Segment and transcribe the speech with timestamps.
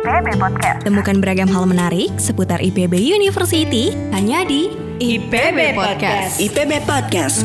[0.00, 0.80] IPB Podcast.
[0.80, 6.40] Temukan beragam hal menarik seputar IPB University hanya di IPB Podcast.
[6.40, 7.44] IPB Podcast.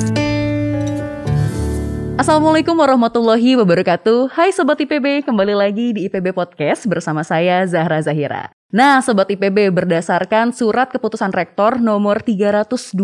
[2.15, 4.31] Assalamualaikum warahmatullahi wabarakatuh.
[4.31, 8.54] Hai Sobat IPB, kembali lagi di IPB Podcast bersama saya Zahra Zahira.
[8.73, 12.97] Nah, Sobat IPB, berdasarkan surat keputusan rektor nomor 328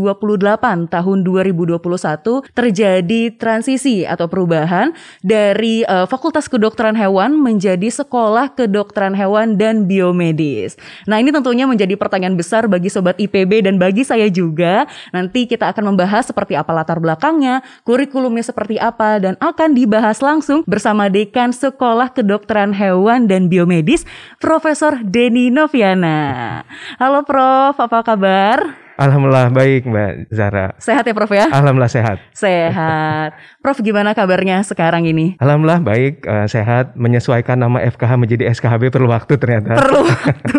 [0.89, 1.77] tahun 2021
[2.49, 4.89] terjadi transisi atau perubahan
[5.21, 10.81] dari uh, Fakultas Kedokteran Hewan menjadi Sekolah Kedokteran Hewan dan Biomedis.
[11.05, 14.89] Nah, ini tentunya menjadi pertanyaan besar bagi Sobat IPB dan bagi saya juga.
[15.13, 20.65] Nanti kita akan membahas seperti apa latar belakangnya, kurikulumnya seperti apa, dan akan dibahas langsung
[20.65, 24.09] bersama Dekan Sekolah Kedokteran Hewan dan Biomedis,
[24.41, 26.63] Profesor Denny Noviana.
[26.95, 28.79] Halo Prof, apa kabar?
[28.95, 30.71] Alhamdulillah baik Mbak Zara.
[30.79, 31.51] Sehat ya Prof ya?
[31.51, 32.23] Alhamdulillah sehat.
[32.31, 33.35] Sehat.
[33.59, 35.35] Prof gimana kabarnya sekarang ini?
[35.43, 36.95] Alhamdulillah baik, uh, sehat.
[36.95, 39.75] Menyesuaikan nama FKH menjadi SKHB perlu waktu ternyata.
[39.75, 40.55] Perlu waktu.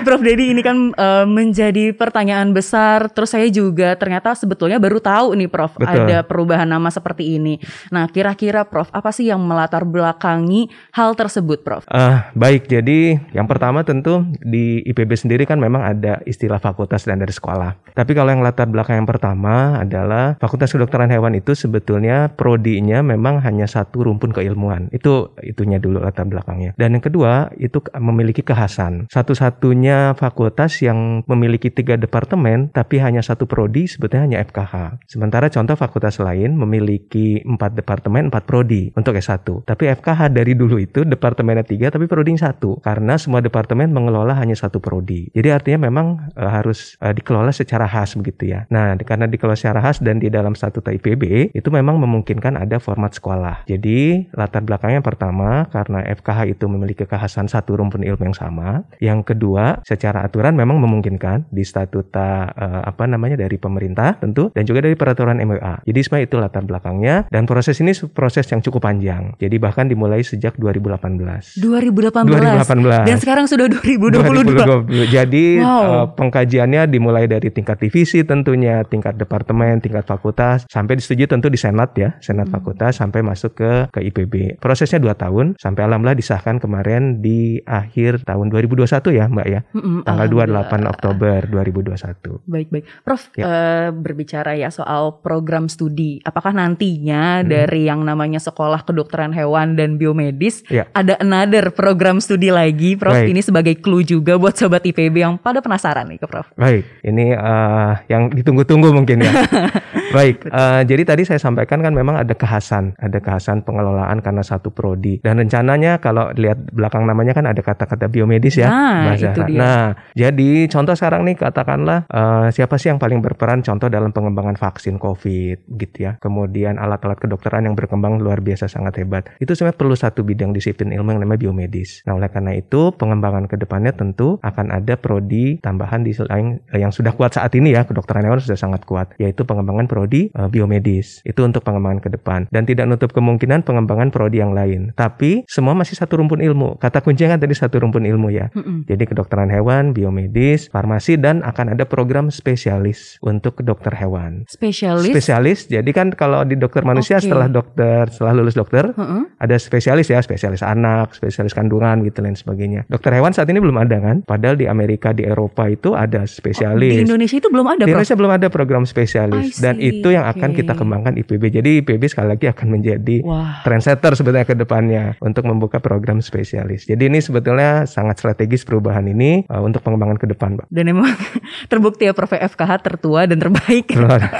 [0.00, 3.12] Prof Dedi ini kan uh, menjadi pertanyaan besar.
[3.12, 6.08] Terus saya juga ternyata sebetulnya baru tahu nih Prof Betul.
[6.08, 7.60] ada perubahan nama seperti ini.
[7.92, 11.84] Nah kira-kira Prof apa sih yang melatar belakangi hal tersebut Prof?
[11.90, 17.20] Uh, baik, jadi yang pertama tentu di IPB sendiri kan memang ada istilah fakultas dan
[17.20, 17.92] dari sekolah.
[17.92, 23.42] Tapi kalau yang latar belakang yang pertama adalah Fakultas Kedokteran Hewan itu sebetulnya prodinya memang
[23.42, 24.88] hanya satu rumpun keilmuan.
[24.94, 26.72] Itu itunya dulu latar belakangnya.
[26.78, 29.10] Dan yang kedua itu memiliki kekhasan.
[29.10, 35.04] Satu-satunya fakultas yang memiliki tiga departemen tapi hanya satu prodi sebetulnya hanya FKH.
[35.06, 39.68] Sementara contoh fakultas lain memiliki empat departemen, empat prodi untuk S1.
[39.68, 44.54] Tapi FKH dari dulu itu departemennya tiga tapi prodi satu karena semua departemen mengelola hanya
[44.54, 45.28] satu prodi.
[45.34, 48.68] Jadi artinya memang uh, harus uh, dikelola secara khas begitu ya.
[48.70, 53.16] Nah, karena dikelola secara khas dan di dalam statuta IPB itu memang memungkinkan ada format
[53.16, 53.66] sekolah.
[53.66, 58.84] Jadi, latar belakangnya pertama karena FKH itu memiliki kekhasan satu rumpun ilmu yang sama.
[59.00, 64.62] Yang kedua, secara aturan memang memungkinkan di statuta uh, apa namanya dari pemerintah tentu dan
[64.64, 65.82] juga dari peraturan MWA.
[65.82, 69.34] Jadi, semua itu latar belakangnya dan proses ini proses yang cukup panjang.
[69.42, 71.58] Jadi, bahkan dimulai sejak 2018.
[71.58, 72.30] 2018.
[72.30, 73.10] 2018.
[73.10, 74.86] Dan sekarang sudah 2022.
[74.86, 75.10] 2022.
[75.10, 75.82] Jadi, wow.
[75.82, 81.48] uh, pengkajiannya dimulai dari dari tingkat divisi tentunya, tingkat departemen, tingkat fakultas, sampai disetujui tentu
[81.48, 82.54] di senat ya, senat hmm.
[82.54, 84.60] fakultas sampai masuk ke ke IPB.
[84.60, 90.06] Prosesnya dua tahun sampai alhamdulillah disahkan kemarin di akhir tahun 2021 ya Mbak ya, hmm,
[90.06, 92.44] tanggal 28 Oktober 2021.
[92.46, 93.44] Baik baik, Prof ya.
[93.44, 97.46] uh, berbicara ya soal program studi, apakah nantinya hmm.
[97.46, 100.88] dari yang namanya sekolah kedokteran hewan dan biomedis ya.
[100.96, 103.14] ada another program studi lagi, Prof?
[103.14, 103.30] Baik.
[103.30, 106.48] Ini sebagai clue juga buat sobat IPB yang pada penasaran nih ke Prof.
[106.56, 109.32] Baik, ini uh, yang ditunggu-tunggu mungkin ya.
[110.10, 114.74] Baik, uh, jadi tadi saya sampaikan kan memang ada kekhasan, ada kekhasan pengelolaan karena satu
[114.74, 119.58] prodi dan rencananya kalau lihat belakang namanya kan ada kata-kata biomedis ya, nah, Itu dia.
[119.62, 119.84] Nah,
[120.18, 124.98] jadi contoh sekarang nih katakanlah uh, siapa sih yang paling berperan contoh dalam pengembangan vaksin
[124.98, 126.18] COVID gitu ya.
[126.18, 129.30] Kemudian alat-alat kedokteran yang berkembang luar biasa sangat hebat.
[129.38, 132.02] Itu sebenarnya perlu satu bidang disiplin ilmu yang namanya biomedis.
[132.10, 136.90] Nah, oleh karena itu pengembangan ke depannya tentu akan ada prodi tambahan di selain yang
[136.90, 141.20] sudah kuat saat ini ya kedokteran hewan sudah sangat kuat yaitu pengembangan prodi uh, biomedis.
[141.26, 142.46] Itu untuk pengembangan ke depan.
[142.48, 144.94] Dan tidak nutup kemungkinan pengembangan prodi yang lain.
[144.94, 146.78] Tapi semua masih satu rumpun ilmu.
[146.80, 148.48] Kata kuncinya kan tadi satu rumpun ilmu ya.
[148.50, 148.78] Mm-hmm.
[148.90, 154.44] jadi kedokteran hewan biomedis farmasi dan akan ada program spesialis untuk dokter hewan.
[154.50, 155.12] Spesialis?
[155.12, 157.30] Spesialis jadi kan kalau di dokter manusia okay.
[157.30, 159.40] setelah dokter setelah lulus dokter mm-hmm.
[159.40, 162.84] ada spesialis ya spesialis anak spesialis kandungan gitu lain sebagainya.
[162.90, 164.22] Dokter hewan saat ini belum ada kan?
[164.26, 167.00] Padahal di Amerika di Eropa itu ada spesialis.
[167.00, 167.82] Oh, Indonesia itu belum ada.
[167.86, 169.58] Di Indonesia belum ada program spesialis.
[169.58, 171.42] Dan itu yang akan kita kembangkan IPB.
[171.50, 173.60] Jadi IPB sekali lagi akan menjadi Wah.
[173.66, 176.86] trendsetter sebetulnya ke depannya untuk membuka program spesialis.
[176.86, 180.66] Jadi ini sebetulnya sangat strategis perubahan ini uh, untuk pengembangan ke depan, Pak.
[180.70, 181.10] Dan emang
[181.72, 183.90] terbukti ya Prof FKH tertua dan terbaik.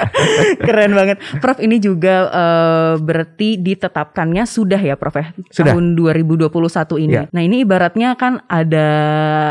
[0.67, 1.19] Keren banget.
[1.43, 5.75] Prof ini juga uh, berarti ditetapkannya sudah ya Prof ya sudah.
[5.75, 6.51] tahun 2021
[7.05, 7.15] ini.
[7.15, 7.25] Ya.
[7.35, 8.89] Nah, ini ibaratnya kan ada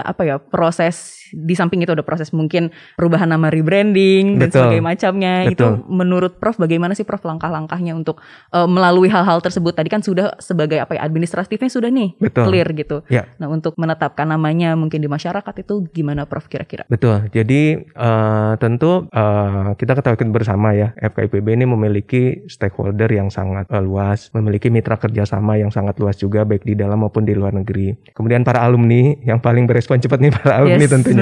[0.03, 4.41] apa ya proses di samping itu ada proses mungkin perubahan nama rebranding Betul.
[4.41, 5.33] dan sebagainya macamnya.
[5.47, 5.53] Betul.
[5.53, 8.21] Itu menurut Prof bagaimana sih Prof langkah-langkahnya untuk
[8.53, 9.75] uh, melalui hal-hal tersebut?
[9.75, 12.43] Tadi kan sudah sebagai apa ya administratifnya sudah nih Betul.
[12.49, 12.97] clear gitu.
[13.11, 13.29] Ya.
[13.37, 16.85] Nah, untuk menetapkan namanya mungkin di masyarakat itu gimana Prof kira-kira?
[16.87, 17.29] Betul.
[17.31, 23.81] Jadi uh, tentu uh, kita ketahui bersama ya FKIPB ini memiliki stakeholder yang sangat uh,
[23.81, 27.95] luas, memiliki mitra kerjasama yang sangat luas juga baik di dalam maupun di luar negeri.
[28.13, 30.93] Kemudian para alumni yang paling berespon cepat nih para alumni yes.
[30.93, 31.18] tentunya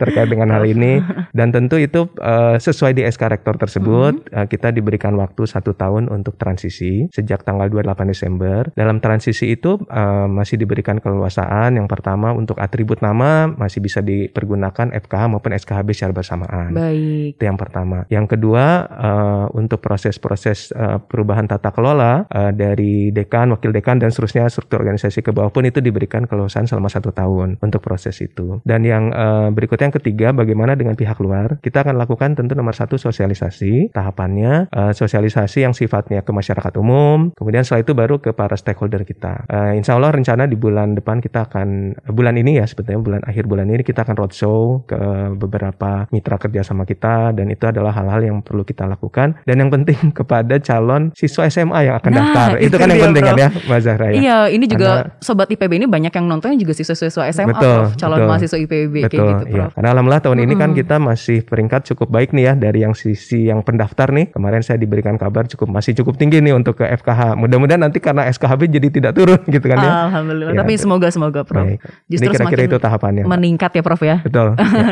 [0.00, 1.02] terkait dengan hal ini
[1.38, 5.72] dan tentu itu uh, sesuai di SK rektor tersebut tersebut uh, kita diberikan waktu satu
[5.72, 8.60] tahun untuk transisi sejak tanggal 28 Desember.
[8.76, 11.76] Dalam transisi itu uh, masih diberikan keleluasaan.
[11.76, 16.70] Yang pertama untuk atribut nama masih bisa dipergunakan FKH maupun SKHB secara bersamaan.
[16.76, 17.40] Baik.
[17.40, 18.04] Itu yang pertama.
[18.08, 24.12] Yang kedua uh, untuk proses-proses uh, perubahan tata kelola uh, dari dekan, wakil dekan dan
[24.12, 28.60] seterusnya struktur organisasi ke bawah pun itu diberikan keleluasaan selama satu tahun untuk proses itu.
[28.66, 31.58] Dan yang uh, berikutnya yang ketiga bagaimana dengan pihak luar?
[31.60, 37.30] Kita akan lakukan tentu nomor satu sosialisasi tahapannya uh, sosialisasi yang sifatnya ke masyarakat umum.
[37.34, 39.44] Kemudian setelah itu baru ke para stakeholder kita.
[39.46, 43.44] Uh, insya Allah rencana di bulan depan kita akan bulan ini ya sebetulnya bulan akhir
[43.46, 44.98] bulan ini kita akan roadshow ke
[45.36, 49.68] beberapa mitra kerja sama kita dan itu adalah hal-hal yang perlu kita lakukan dan yang
[49.68, 52.50] penting kepada calon siswa SMA yang akan Nah, daftar.
[52.60, 54.20] Itu, itu kan yang penting kan ya Mbak Zahra ya.
[54.20, 57.90] Iya, ini juga Karena- sobat IPB ini banyak yang nontonnya juga siswa-siswa SMA, Betul, Prof.
[57.96, 58.28] Calon betul.
[58.28, 59.56] mahasiswa IPB Betul, gitu, iya.
[59.68, 59.72] Prof.
[59.76, 63.48] Karena alhamdulillah tahun ini kan kita masih peringkat cukup baik nih ya dari yang sisi
[63.48, 64.32] yang pendaftar nih.
[64.32, 67.36] Kemarin saya diberikan kabar cukup masih cukup tinggi nih untuk ke FKH.
[67.36, 69.90] Mudah-mudahan nanti karena SKHB jadi tidak turun gitu kan ya.
[70.08, 70.52] Alhamdulillah.
[70.56, 71.64] Iya, Tapi semoga semoga, Prof.
[71.64, 71.80] Baik.
[72.08, 73.24] Justru Ini kira-kira itu tahapannya.
[73.28, 74.16] Meningkat ya, Prof ya.
[74.24, 74.54] Betul.
[74.58, 74.88] ya.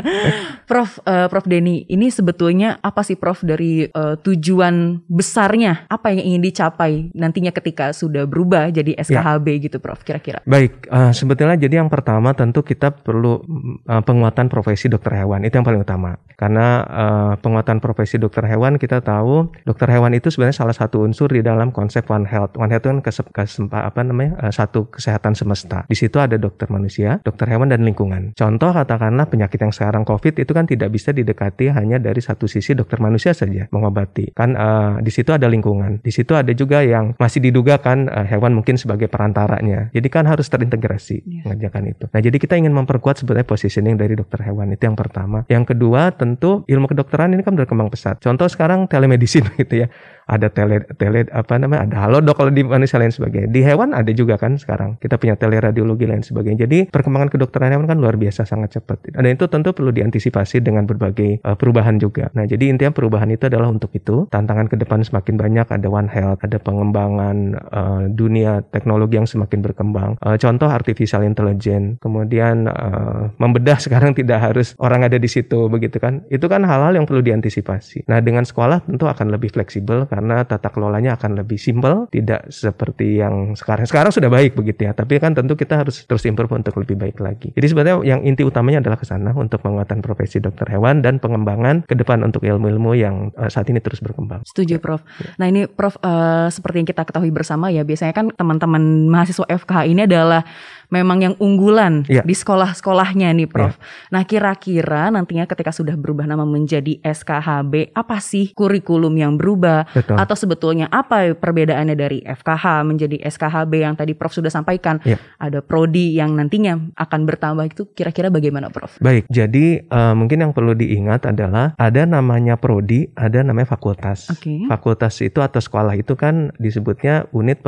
[0.68, 5.86] Prof, eh, Prof Denny, ini sebetulnya apa sih Prof dari eh, tujuan besarnya?
[5.88, 9.06] Apa yang ingin dicapai nantinya ketika sudah berubah jadi Ya.
[9.06, 10.02] SKHB gitu, Prof?
[10.02, 10.42] Kira-kira.
[10.44, 13.40] Baik, eh, sebetulnya jadi yang pertama tentu kita perlu
[13.86, 16.18] eh, penguatan profesi dokter hewan itu yang paling utama.
[16.34, 21.30] Karena eh, penguatan profesi dokter hewan kita tahu dokter hewan itu sebenarnya salah satu unsur
[21.30, 22.58] di dalam konsep One Health.
[22.58, 25.86] One Health itu kan kesep, kesempa- apa namanya eh, satu kesehatan semesta.
[25.86, 28.34] Di situ ada dokter manusia, dokter hewan dan lingkungan.
[28.34, 32.74] Contoh katakanlah penyakit yang sekarang COVID itu kan tidak bisa didekati hanya dari satu sisi
[32.74, 34.34] dokter manusia saja mengobati.
[34.34, 38.26] Kan eh, di situ ada lingkungan, di situ ada juga yang masih diduga kan eh,
[38.26, 39.92] hewan mungkin sebagai perantaranya.
[39.92, 41.42] Jadi kan harus terintegrasi Iya.
[41.44, 42.04] mengerjakan itu.
[42.08, 45.44] Nah, jadi kita ingin memperkuat sebenarnya positioning dari dokter hewan itu yang pertama.
[45.52, 48.16] Yang kedua, tentu ilmu kedokteran ini kan berkembang pesat.
[48.24, 49.92] Contoh sekarang telemedicine gitu ya.
[50.30, 51.90] Ada tele tele apa namanya?
[51.90, 53.50] Ada halodoc kalau di manusia lain sebagainya.
[53.50, 54.94] Di hewan ada juga kan sekarang.
[55.02, 56.70] Kita punya teleradiologi lain sebagainya.
[56.70, 59.10] Jadi perkembangan kedokteran hewan kan luar biasa sangat cepat.
[59.10, 62.30] Dan itu tentu perlu diantisipasi dengan berbagai eh, perubahan juga.
[62.38, 64.30] Nah, jadi intinya perubahan itu adalah untuk itu.
[64.30, 69.58] Tantangan ke depan semakin banyak, ada One Health, ada pengembangan eh, dunia teknologi yang semakin
[69.64, 70.14] berkembang.
[70.22, 75.98] Eh, contoh artificial intelligence, kemudian eh, membedah sekarang tidak harus orang ada di situ begitu
[75.98, 76.22] kan.
[76.30, 78.06] Itu kan hal-hal yang perlu diantisipasi.
[78.06, 83.20] Nah, dengan sekolah tentu akan lebih fleksibel karena tata kelolanya akan lebih simpel, tidak seperti
[83.20, 83.86] yang sekarang.
[83.86, 87.18] Sekarang sudah baik begitu ya, tapi kan tentu kita harus terus improve untuk lebih baik
[87.22, 87.54] lagi.
[87.54, 91.84] Jadi sebenarnya yang inti utamanya adalah ke sana untuk penguatan profesi dokter hewan dan pengembangan
[91.86, 94.42] ke depan untuk ilmu-ilmu yang eh, saat ini terus berkembang.
[94.48, 95.00] Setuju, Prof.
[95.38, 99.78] Nah, ini Prof eh, seperti yang kita ketahui bersama ya, biasanya kan teman-teman mahasiswa FKH
[99.88, 100.42] ini adalah
[100.90, 102.22] memang yang unggulan Iya.
[102.22, 103.78] di sekolah-sekolahnya nih, Prof.
[104.10, 110.18] Nah, kira-kira nantinya ketika sudah berubah nama menjadi SKHB, apa sih kurikulum yang berubah Betul.
[110.18, 114.98] atau sebetulnya apa perbedaannya dari FKH menjadi SKHB yang tadi Prof sudah sampaikan?
[115.06, 115.16] Iya.
[115.38, 118.98] Ada prodi yang nantinya akan bertambah itu kira-kira bagaimana, Prof?
[118.98, 124.26] Baik, jadi eh, mungkin yang perlu diingat adalah ada namanya prodi, ada namanya fakultas.
[124.28, 124.66] Oke.
[124.66, 127.62] Fakultas itu atau sekolah itu kan disebutnya unit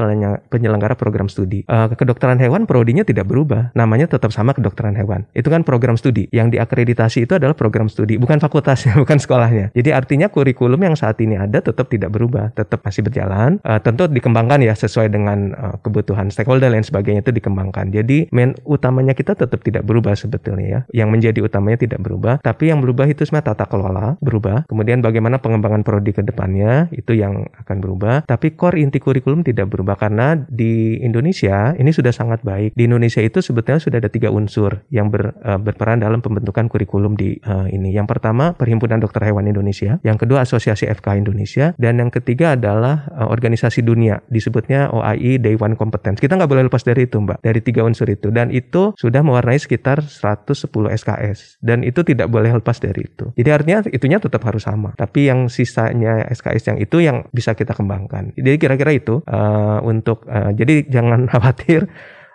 [0.51, 1.63] penyelenggara program studi.
[1.65, 5.29] Eh, kedokteran hewan prodinya tidak berubah, namanya tetap sama kedokteran hewan.
[5.37, 6.27] Itu kan program studi.
[6.33, 9.71] Yang diakreditasi itu adalah program studi, bukan fakultasnya, bukan sekolahnya.
[9.77, 13.61] Jadi artinya kurikulum yang saat ini ada tetap tidak berubah, tetap masih berjalan.
[13.63, 17.93] Eh, tentu dikembangkan ya sesuai dengan eh, kebutuhan stakeholder dan sebagainya itu dikembangkan.
[17.93, 20.81] Jadi main utamanya kita tetap tidak berubah sebetulnya ya.
[21.05, 24.65] Yang menjadi utamanya tidak berubah, tapi yang berubah itu sebenarnya tata kelola berubah.
[24.71, 28.25] Kemudian bagaimana pengembangan prodi ke depannya itu yang akan berubah.
[28.25, 32.79] Tapi core inti kurikulum tidak berubah karena di Indonesia ini sudah sangat baik.
[32.79, 37.17] Di Indonesia itu sebetulnya sudah ada tiga unsur yang ber- eh, berperan dalam pembentukan kurikulum
[37.17, 37.91] di eh, ini.
[37.91, 43.09] Yang pertama Perhimpunan Dokter Hewan Indonesia, yang kedua Asosiasi FK Indonesia, dan yang ketiga adalah
[43.11, 46.21] eh, organisasi dunia disebutnya OIE Day One Competence.
[46.21, 47.41] Kita nggak boleh lepas dari itu, Mbak.
[47.43, 50.53] Dari tiga unsur itu dan itu sudah mewarnai sekitar 110
[50.93, 53.33] SKS dan itu tidak boleh lepas dari itu.
[53.35, 54.93] Jadi artinya itunya tetap harus sama.
[54.95, 58.35] Tapi yang sisanya SKS yang itu yang bisa kita kembangkan.
[58.37, 61.89] Jadi kira-kira itu eh, untuk eh, jadi jangan khawatir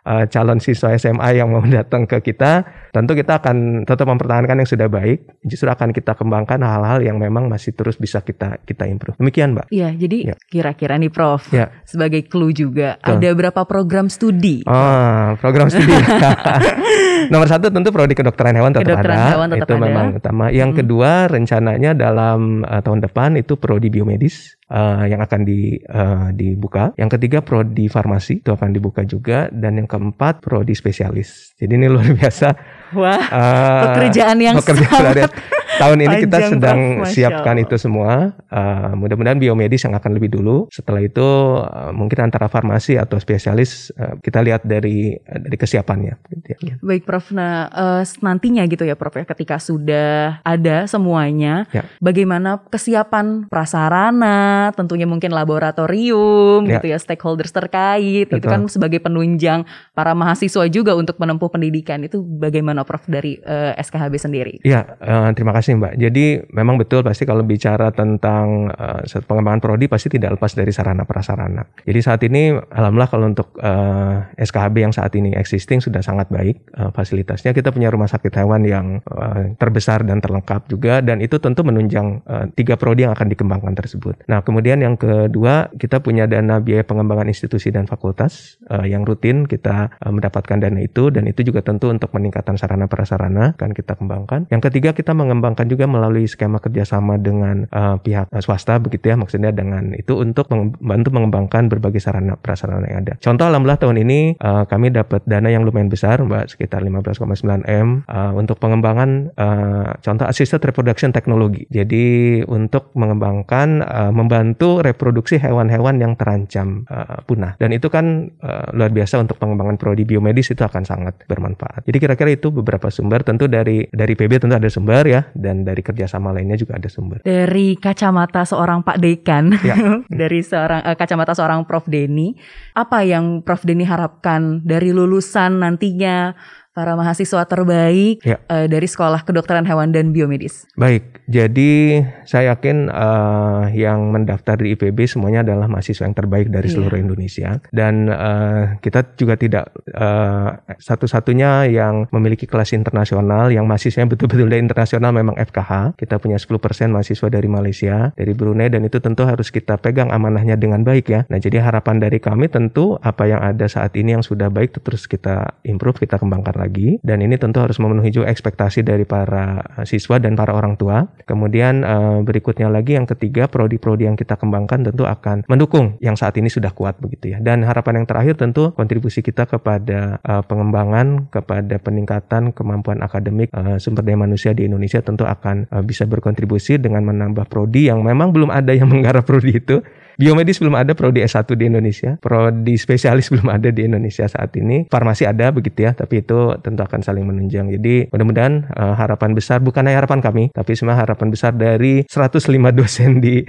[0.07, 4.69] eh, calon siswa SMA yang mau datang ke kita, tentu kita akan tetap mempertahankan yang
[4.69, 5.27] sudah baik.
[5.43, 9.19] Justru akan kita kembangkan hal-hal yang memang masih terus bisa kita kita improve.
[9.19, 9.67] Demikian, Mbak.
[9.69, 10.35] Iya, jadi Ya.
[10.47, 11.69] kira-kira nih Prof, Ya.
[11.83, 13.11] sebagai clue juga, Betul.
[13.13, 14.63] ada berapa program studi?
[14.63, 15.91] Oh, program studi.
[17.33, 19.29] Nomor satu tentu prodi kedokteran hewan tetap Kedokteran ada.
[19.33, 19.83] hewan tetap itu ada.
[19.83, 20.45] memang utama.
[20.49, 20.79] Yang Mm-mm.
[20.79, 26.93] kedua rencananya dalam eh, tahun depan itu prodi biomedis eh, yang akan di, eh, dibuka.
[26.99, 29.47] Yang ketiga prodi farmasi itu akan dibuka juga.
[29.51, 31.55] Dan yang keempat prodi spesialis.
[31.55, 32.76] Jadi ini luar biasa.
[32.95, 35.31] Wah, eh, pekerjaan yang pekerjaan sangat
[35.77, 37.13] tahun ini kita sedang Prof.
[37.13, 38.33] Siapkan itu semua.
[38.47, 40.65] Uh, mudah-mudahan biomedis yang akan lebih dulu.
[40.73, 41.23] Setelah itu
[41.61, 46.13] uh, mungkin antara farmasi atau spesialis uh, kita lihat dari uh, dari kesiapannya.
[46.33, 46.75] Gitu ya.
[46.81, 51.83] Baik Prof, nah eh, nantinya gitu ya Prof ya ketika sudah ada semuanya, Ya.
[52.01, 56.79] bagaimana kesiapan prasarana, tentunya mungkin laboratorium Ya.
[56.79, 58.49] gitu ya, stakeholders terkait, itu Betul.
[58.49, 59.63] kan sebagai penunjang
[59.93, 64.53] para mahasiswa juga untuk menempuh pendidikan, itu bagaimana Prof dari eh, SKHB sendiri?
[64.61, 65.93] Iya, eh, terima kasih Mbak.
[65.97, 68.69] Jadi memang betul pasti kalau bicara tentang
[69.07, 71.63] satu pengembangan prodi pasti tidak lepas dari sarana prasarana.
[71.85, 76.57] Jadi saat ini alhamdulillah kalau untuk eh, SKHB yang saat ini existing sudah sangat baik
[76.73, 77.53] eh, fasilitasnya.
[77.53, 82.25] Kita punya rumah sakit hewan yang eh, terbesar dan terlengkap juga dan itu tentu menunjang
[82.25, 84.25] eh, tiga prodi yang akan dikembangkan tersebut.
[84.27, 89.45] Nah, kemudian yang kedua kita punya dana biaya pengembangan institusi dan fakultas eh, yang rutin
[89.45, 93.95] kita eh, mendapatkan dana itu dan itu juga tentu untuk peningkatan sarana prasarana kan kita
[93.95, 94.51] kembangkan.
[94.51, 99.15] Yang ketiga kita mengembangkan juga melalui skema kerjasama dengan eh, pihak eh, swasta begitu ya
[99.15, 103.15] maksudnya dengan itu untuk membantu mengembangkan berbagai sarana prasarana yang ada.
[103.23, 108.03] Contoh alhamdulillah tahun ini eh, kami dapat dana yang lumayan besar mbak sekitar 15,9 m
[108.03, 111.63] eh, untuk pengembangan eh, contoh assisted reproduction technology.
[111.71, 118.67] Jadi untuk mengembangkan eh, membantu reproduksi hewan-hewan yang terancam eh, punah dan itu kan eh,
[118.75, 121.85] luar biasa untuk pengembangan prodi biomedis itu akan sangat bermanfaat.
[121.85, 125.85] Jadi kira-kira itu beberapa sumber tentu dari dari PB tentu ada sumber ya dan dari
[125.85, 127.21] kerjasama lainnya juga ada sumber.
[127.21, 129.75] Dari kacamata seorang Pak Dekan, Ya.
[130.25, 132.33] dari seorang eh, kacamata seorang Prof Denny,
[132.73, 136.33] apa yang Prof Denny harapkan dari lulusan nantinya
[136.77, 138.37] para mahasiswa terbaik Ya.
[138.45, 140.69] eh, dari Sekolah Kedokteran Hewan dan Biomedis?
[140.77, 146.69] Baik, jadi saya yakin eh, yang mendaftar di IPB semuanya adalah mahasiswa yang terbaik dari
[146.69, 146.77] Iya.
[146.77, 154.13] seluruh Indonesia dan eh, kita juga tidak eh, satu-satunya yang memiliki kelas internasional yang mahasiswanya
[154.13, 155.97] betul-betul dari internasional memang FKH.
[155.97, 160.53] Kita punya 10% mahasiswa dari Malaysia, dari Brunei dan itu tentu harus kita pegang amanahnya
[160.53, 161.25] dengan baik ya.
[161.31, 165.07] Nah, jadi harapan dari kami tentu apa yang ada saat ini yang sudah baik terus
[165.07, 166.66] kita improve, kita kembangkan lagi
[167.01, 171.07] dan ini tentu harus memenuhi juga ekspektasi dari para eh, siswa dan para orang tua.
[171.25, 176.35] Kemudian eh, berikutnya lagi yang ketiga prodi-prodi yang kita kembangkan tentu akan mendukung yang saat
[176.37, 177.37] ini sudah kuat begitu ya.
[177.39, 183.77] Dan harapan yang terakhir tentu kontribusi kita kepada eh, pengembangan, kepada peningkatan kemampuan akademik eh,
[183.81, 188.49] sumber daya manusia di Indonesia tentu akan bisa berkontribusi dengan menambah prodi yang memang belum
[188.51, 189.79] ada yang menggarap prodi itu.
[190.17, 194.89] Biomedis belum ada prodi S1 di Indonesia, prodi spesialis belum ada di Indonesia saat ini.
[194.89, 197.69] Farmasi ada begitu ya, tapi itu tentu akan saling menunjang.
[197.69, 202.49] Jadi mudah-mudahan eh, harapan besar bukan hanya harapan kami, tapi semua harapan besar dari 105
[202.73, 203.45] dosen di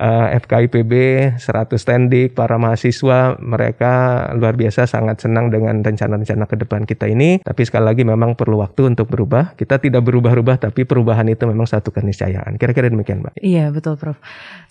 [0.00, 0.92] eh, FKIPB,
[1.36, 3.92] 100 tendik, para mahasiswa, mereka
[4.32, 7.44] luar biasa sangat senang dengan rencana-rencana ke depan kita ini.
[7.44, 9.52] Tapi sekali lagi memang perlu waktu untuk berubah.
[9.54, 12.56] Kita tidak berubah-ubah, tapi perubahan itu memang satu keniscayaan.
[12.56, 13.36] Kira-kira demikian, Mbak.
[13.38, 14.16] Iya betul Prof.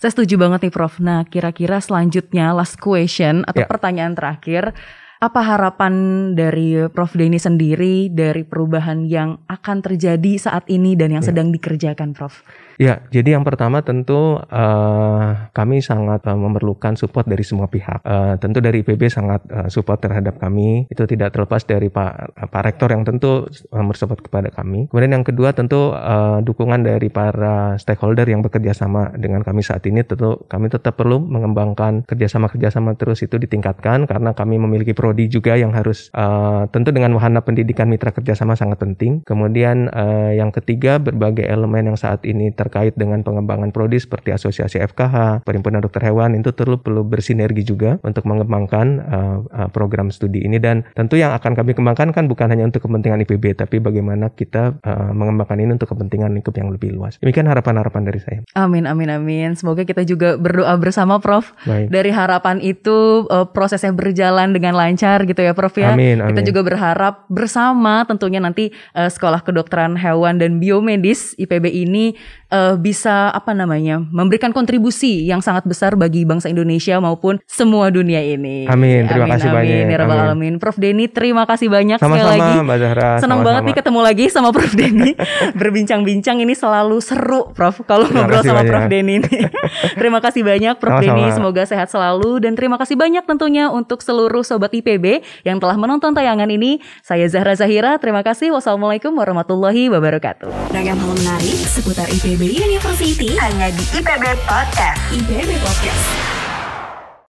[0.02, 0.98] Saya setuju banget nih Prof.
[0.98, 3.68] Nah kira-kira selanjutnya last question atau Ya.
[3.70, 4.74] pertanyaan terakhir.
[5.20, 5.92] Apa harapan
[6.32, 11.28] dari Prof Denny sendiri dari perubahan yang akan terjadi saat ini dan yang Ya.
[11.28, 12.40] sedang dikerjakan Prof?
[12.80, 18.00] Ya, jadi yang pertama tentu eh, kami sangat eh, memerlukan support dari semua pihak.
[18.00, 20.88] Eh, tentu dari IPB sangat eh, support terhadap kami.
[20.88, 24.88] Itu tidak terlepas dari Pak Pak Rektor yang tentu eh, bersupport kepada kami.
[24.88, 29.84] Kemudian yang kedua tentu eh, dukungan dari para stakeholder yang bekerja sama dengan kami saat
[29.84, 30.00] ini.
[30.00, 35.76] Tentu kami tetap perlu mengembangkan kerjasama-kerjasama terus itu ditingkatkan karena kami memiliki prodi juga yang
[35.76, 39.20] harus eh, tentu dengan wahana pendidikan mitra kerjasama sangat penting.
[39.28, 44.78] Kemudian eh, yang ketiga berbagai elemen yang saat ini terkait dengan pengembangan prodi seperti asosiasi
[44.78, 50.46] FKH, perhimpunan dokter hewan itu perlu perlu bersinergi juga untuk mengembangkan eh, eh, program studi
[50.46, 54.30] ini dan tentu yang akan kami kembangkan kan bukan hanya untuk kepentingan IPB tapi bagaimana
[54.30, 57.18] kita eh, mengembangkan ini untuk kepentingan lingkup yang lebih luas.
[57.18, 58.38] Demikian harapan-harapan dari saya.
[58.54, 59.58] Amin amin amin.
[59.58, 61.50] Semoga kita juga berdoa bersama Prof.
[61.66, 61.90] Baik.
[61.90, 65.98] Dari harapan itu eh, prosesnya berjalan dengan lancar gitu ya Prof ya.
[65.98, 66.46] Amin, Kita amin.
[66.46, 72.14] juga berharap bersama tentunya nanti eh, Sekolah Kedokteran Hewan dan Biomedis IPB ini
[72.50, 78.20] eh, bisa apa namanya memberikan kontribusi yang sangat besar bagi bangsa Indonesia maupun semua dunia
[78.20, 78.66] ini.
[78.66, 79.86] Amin, terima kasih amin, banyak.
[79.86, 80.18] ya Amin.
[80.20, 80.54] Alamin.
[80.58, 82.42] Prof Denny terima kasih banyak sekali lagi.
[82.42, 83.10] Sama-sama Mbak Zahra.
[83.22, 85.10] Senang banget nih ketemu lagi sama Prof Denny
[85.60, 88.70] berbincang-bincang ini selalu seru Prof kalau ngobrol sama banyak.
[88.70, 89.34] Prof Denny ini.
[90.00, 91.16] terima kasih banyak Prof Sama-sama.
[91.16, 95.78] Denny semoga sehat selalu dan terima kasih banyak tentunya untuk seluruh sobat IPB yang telah
[95.78, 96.82] menonton tayangan ini.
[97.00, 98.50] Saya Zahra Zahira, terima kasih.
[98.50, 100.74] Wassalamualaikum warahmatullahi wabarakatuh.
[100.74, 102.08] Ragam hal menarik seputar
[102.40, 104.96] IPB University hanya di IPB Podcast.
[105.12, 106.39] IPB Podcast.